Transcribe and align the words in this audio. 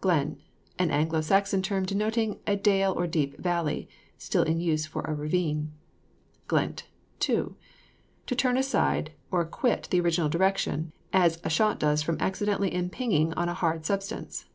GLEN. 0.00 0.38
An 0.78 0.90
Anglo 0.90 1.20
Saxon 1.20 1.60
term 1.60 1.84
denoting 1.84 2.38
a 2.46 2.56
dale 2.56 2.94
or 2.96 3.06
deep 3.06 3.36
valley; 3.38 3.86
still 4.16 4.42
in 4.42 4.58
use 4.58 4.86
for 4.86 5.02
a 5.02 5.12
ravine. 5.12 5.72
GLENT, 6.46 6.84
TO. 7.20 7.54
To 8.26 8.34
turn 8.34 8.56
aside 8.56 9.12
or 9.30 9.44
quit 9.44 9.88
the 9.90 10.00
original 10.00 10.30
direction, 10.30 10.94
as 11.12 11.38
a 11.44 11.50
shot 11.50 11.78
does 11.78 12.00
from 12.00 12.16
accidentally 12.18 12.72
impinging 12.74 13.34
on 13.34 13.50
a 13.50 13.60
hard 13.60 13.84
substance. 13.84 14.46